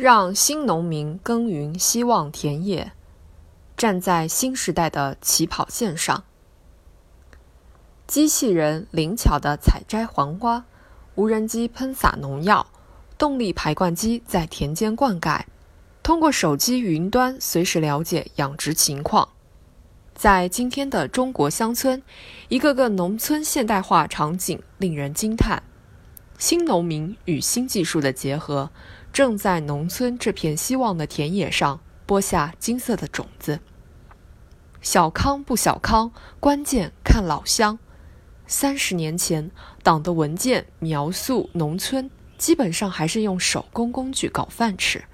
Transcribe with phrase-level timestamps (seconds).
[0.00, 2.92] 让新农民耕耘希望田野，
[3.76, 6.24] 站在新时代的起跑线上。
[8.06, 10.64] 机器人灵巧地采摘黄瓜，
[11.16, 12.66] 无人机喷洒农药，
[13.18, 15.42] 动力排灌机在田间灌溉，
[16.02, 19.28] 通过手机云端随时了解养殖情况。
[20.14, 22.02] 在今天的中国乡村，
[22.48, 25.62] 一个个农村现代化场景令人惊叹。
[26.38, 28.70] 新农民与新技术的结合。
[29.12, 33.60] 正在农村这片希望的田野上播下金色的种子。
[34.80, 37.78] 小康不小康，关键看老乡。
[38.46, 39.50] 三十年前，
[39.82, 45.04] 党的文件描述农村基本上还是用手工工具搞饭吃。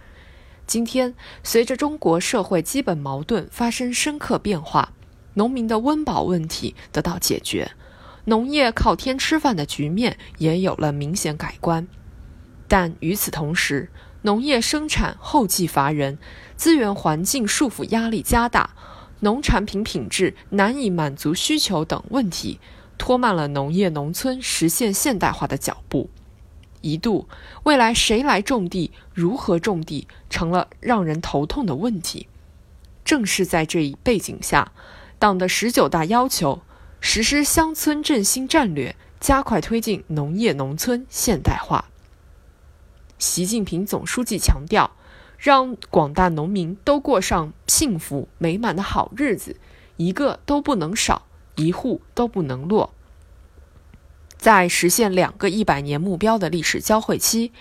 [0.67, 4.93] 今天，随着中国社会基本矛盾发生深刻变化，
[5.35, 7.73] 农民的温饱问题得到解决，
[8.25, 11.87] 农业靠天吃饭的局面也有了明显改观。
[12.69, 13.91] 但与此同时，
[14.23, 16.19] 农业生产后继乏人，
[16.57, 18.71] 资源环境束缚压力加大，
[19.21, 22.59] 农产品品质难以满足需求等问题，
[22.99, 26.11] 拖慢了农业农村实现现代化的脚步。
[26.81, 27.29] 一度，
[27.65, 32.29] 未来谁来种地、如何种地，成了让人头痛的问题。
[33.05, 34.73] 正是在这一背景下，
[35.19, 36.63] 党的十九大要求
[37.01, 41.85] 实施乡村振兴战略，加快推进农业农村现代化。
[43.19, 44.91] 习近平总书记强调，
[45.39, 49.57] 让广大农民都过上幸福美满的好日子，
[49.97, 52.93] 一个都不能少，一户都不能落。
[54.37, 57.53] 在实现两个一百年目标的历史交汇期，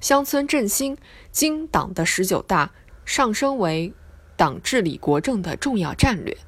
[0.00, 0.96] 乡村振兴
[1.32, 2.70] 经党的十九大
[3.04, 3.92] 上升为
[4.36, 6.38] 党治理国政的重要战略，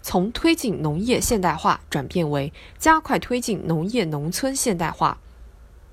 [0.00, 5.18] 从推进农业现代化转变为加快推进农业农村现代化。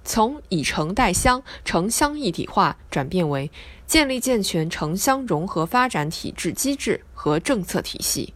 [0.08, 3.52] 从以城代乡、城乡一体化转变为
[3.86, 8.34] 建立健全城乡融合发展体制机制和政策体系，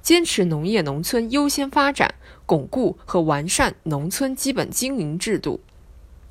[0.00, 2.14] 坚持农业农村优先发展，
[2.46, 5.58] 巩固和完善农村基本经营制度。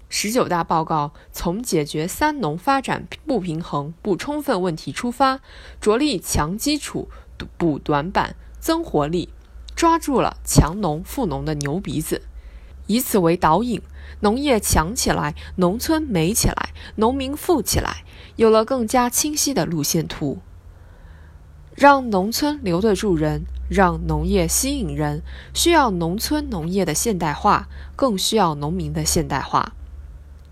[0.07, 5.41] 十九大报告从解决“三农”发展不平衡不充分问题出发，
[5.81, 7.09] 着力强基础、
[7.57, 9.28] 补短板、增活力，
[9.75, 12.22] 抓住了强农富农的牛鼻子，
[12.88, 13.82] 以此为导引。
[14.20, 18.04] 农业强起来，农村美起来，农民富起来，
[18.38, 20.40] 有了更加清晰的路线图。
[21.76, 25.24] 让农村留得住人，让农业吸引人，
[25.54, 29.74] 需要农村农业的现代化，更需要农民的现代化。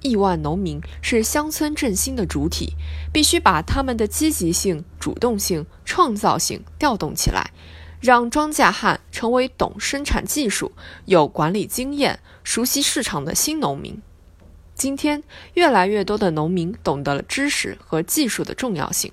[0.02, 2.74] 亿万农民是乡村振兴的主体，
[3.13, 7.52] 必须把他们的积极性、主动性、创造性调动起来。
[8.01, 10.72] 让庄稼汉成为懂生产技术、
[11.06, 14.01] 有管理经验、熟悉市场的新农民。
[14.73, 15.22] 今天，
[15.53, 19.12] 越来越多的农民懂得了知识和技术的重要性。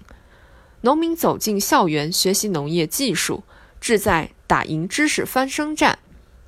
[0.81, 3.45] 农民走进校园学习农业技术，
[3.79, 5.99] 志在打赢知识翻身战。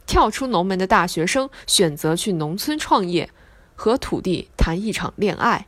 [0.07, 3.29] 跳出农门的大学生选择去农村创业，
[3.77, 5.67] 和土地谈一场恋爱。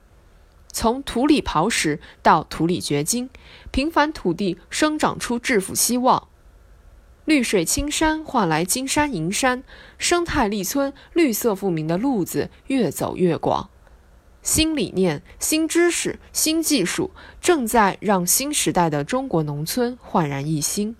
[0.72, 3.28] 从土里刨食到土里掘金，
[3.70, 6.28] 平凡土地生长出致富希望。
[7.24, 9.62] 绿水青山换来金山银山，
[9.96, 13.70] 生态立村绿色富民的路子越走越广。
[14.42, 20.96] 新理念、新知识、新技术正在让新时代的中国农村焕然一新。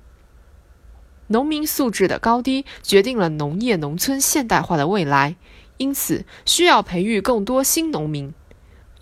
[1.26, 5.34] 农民素质的高低决定了农业农村现代化的未来，
[5.78, 8.32] 因此需要培育更多新农民。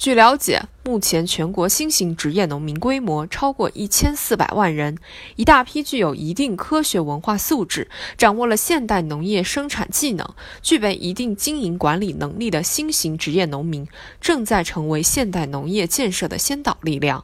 [0.00, 4.96] 据了解，目前全国新型职业农民规模超过一千四百万人，
[5.36, 10.26] 一大批具有一定科学文化素质、掌握了现代农业生产技能、
[10.62, 13.86] 具备一定经营管理能力的新型职业农民，
[14.22, 17.22] 正在成为现代农业建设的先导力量。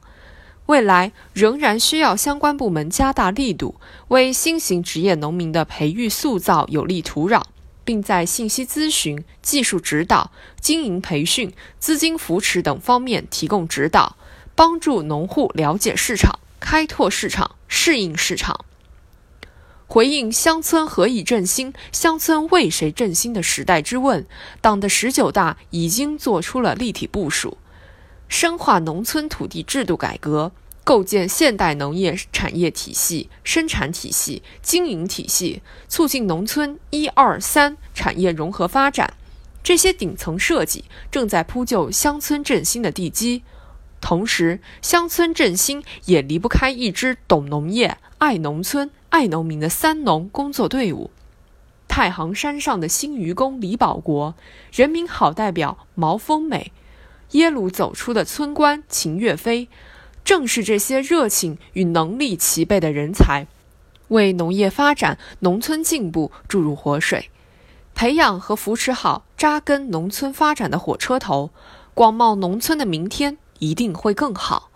[0.67, 3.77] 未来仍然需要相关部门加大力度，
[4.09, 7.41] 为新型职业农民的培育塑造有利土壤。
[7.87, 14.17] 并在信息咨询、技术指导、经营培训、资金扶持等方面提供指导，
[14.55, 18.65] 帮助农户了解市场、开拓市场、适应市场。
[19.87, 21.73] 回应“乡村何以振兴？
[21.93, 24.27] 乡村为谁振兴”的时代之问，
[24.61, 27.57] 党的十九大已经做出了立体部署，
[28.29, 30.51] 深化农村土地制度改革。
[30.87, 39.15] 构建现代农业产业体系、生产体系、经营体系，促进农村“一、二、三”产业融合发展，
[39.65, 43.43] 这些顶层设计正在铺就乡村振兴的地基。
[44.01, 51.11] 同时，乡村振兴也离不开一支懂农业、爱农村、爱农民的“三农”工作队伍。
[51.89, 54.37] 太行山上的新愚公李保国，
[54.73, 56.71] 人民好代表毛丰美。
[57.33, 59.69] 耶鲁走出的村官秦岳飞，
[60.27, 63.47] 正是这些热情与能力齐备的人才，
[64.09, 67.31] 为农业发展、农村进步注入活水，
[67.95, 71.51] 培养和扶持好扎根农村发展的火车头，
[71.95, 74.73] 广袤农村的明天一定会更好。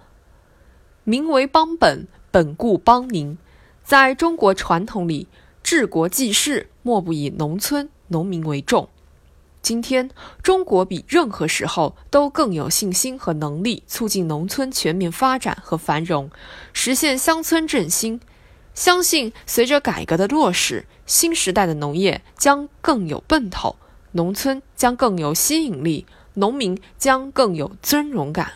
[1.02, 3.36] 民为邦本，本固邦宁。
[3.82, 5.26] 在中国传统里，
[5.64, 8.88] 治国济世莫不以农村农民为重。
[9.62, 10.10] 今天，
[10.42, 16.30] 中国比任何时候都更有信心和能力促进农村全面发展和繁荣，
[16.72, 18.20] 实现乡村振兴。
[18.72, 23.76] 相信随着改革的落实，新时代的农业将更有奔头，
[24.12, 28.52] 农村将更有吸引力，农民将更有尊荣感。